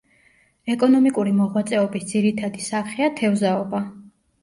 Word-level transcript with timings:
ეკონომიკური 0.75 1.35
მოღვაწეობის 1.43 2.09
ძირითადი 2.15 2.69
სახეა 2.73 3.15
თევზაობა. 3.23 3.87